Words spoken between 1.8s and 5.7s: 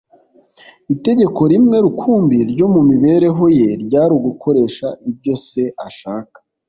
rukumbi ryo mu mibereho ye ryari ugukora ibyo Se